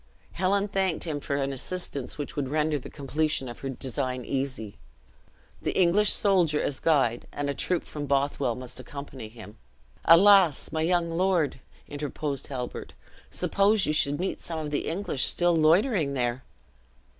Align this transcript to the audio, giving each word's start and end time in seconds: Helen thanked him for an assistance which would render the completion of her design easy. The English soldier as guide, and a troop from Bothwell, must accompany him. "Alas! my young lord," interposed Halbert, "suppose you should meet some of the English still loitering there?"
Helen 0.31 0.67
thanked 0.67 1.03
him 1.03 1.19
for 1.19 1.35
an 1.35 1.53
assistance 1.53 2.17
which 2.17 2.35
would 2.35 2.49
render 2.49 2.79
the 2.79 2.89
completion 2.89 3.47
of 3.47 3.59
her 3.59 3.69
design 3.69 4.25
easy. 4.25 4.79
The 5.61 5.79
English 5.79 6.11
soldier 6.11 6.59
as 6.59 6.79
guide, 6.79 7.27
and 7.31 7.51
a 7.51 7.53
troop 7.53 7.83
from 7.83 8.07
Bothwell, 8.07 8.55
must 8.55 8.79
accompany 8.79 9.29
him. 9.29 9.59
"Alas! 10.05 10.71
my 10.71 10.81
young 10.81 11.11
lord," 11.11 11.59
interposed 11.87 12.47
Halbert, 12.47 12.93
"suppose 13.29 13.85
you 13.85 13.93
should 13.93 14.19
meet 14.19 14.39
some 14.39 14.57
of 14.57 14.71
the 14.71 14.87
English 14.87 15.25
still 15.27 15.55
loitering 15.55 16.15
there?" 16.15 16.45